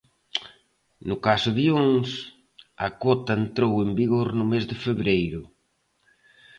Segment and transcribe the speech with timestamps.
[1.07, 2.09] No caso de Ons,
[2.85, 5.41] a cota entrou en vigor no mes de febreiro.